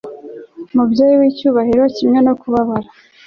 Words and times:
Numubyeyi 0.71 1.15
wicyubahiro 1.21 1.83
kimwe 1.97 2.19
no 2.25 2.33
kubabara 2.41 2.89